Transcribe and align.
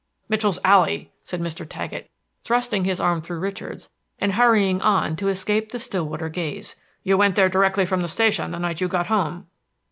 "Mitchell's 0.29 0.57
Alley," 0.65 1.11
said 1.21 1.39
Mr. 1.41 1.63
Taggett, 1.63 2.09
thrusting 2.43 2.85
his 2.85 2.99
arm 2.99 3.21
through 3.21 3.37
Richard's, 3.37 3.87
and 4.17 4.31
hurrying 4.31 4.81
on 4.81 5.13
the 5.13 5.27
escape 5.27 5.71
the 5.71 5.77
Stillwater 5.77 6.27
gaze. 6.27 6.75
"You 7.03 7.19
went 7.19 7.35
there 7.35 7.49
directly 7.49 7.85
from 7.85 8.01
the 8.01 8.07
station 8.07 8.49
the 8.49 8.57
night 8.57 8.81
you 8.81 8.87
got 8.87 9.05
home." 9.05 9.45